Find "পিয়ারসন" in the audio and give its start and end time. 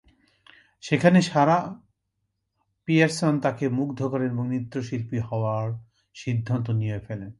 2.87-3.39